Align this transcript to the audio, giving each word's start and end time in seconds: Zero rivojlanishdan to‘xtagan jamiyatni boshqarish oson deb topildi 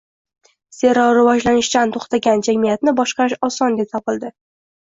Zero 0.77 1.03
rivojlanishdan 1.17 1.93
to‘xtagan 1.97 2.43
jamiyatni 2.49 2.95
boshqarish 3.03 3.39
oson 3.51 3.81
deb 3.83 3.93
topildi 3.97 4.35